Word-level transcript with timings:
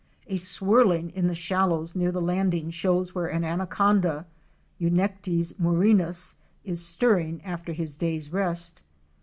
A 0.25 0.35
swirling 0.37 1.11
in 1.11 1.27
the 1.27 1.35
shallows 1.35 1.95
near 1.95 2.11
the 2.11 2.19
landing 2.23 2.71
shows 2.71 3.13
where 3.13 3.27
an 3.27 3.43
anaconda 3.43 4.25
(Eunectes 4.79 5.53
murinus) 5.59 6.33
is 6.65 6.83
stirring 6.83 7.39
after 7.45 7.71
his 7.71 7.95
day's 7.97 8.33
rest. 8.33 8.81